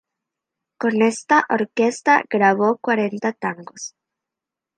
Con 0.79 1.03
esta 1.03 1.45
orquesta 1.47 2.23
grabó 2.27 2.79
cuarenta 2.79 3.33
tangos. 3.33 3.93